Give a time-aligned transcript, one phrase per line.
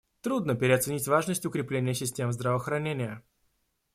[0.21, 3.23] Трудно переоценить важность укрепления систем здравоохранения.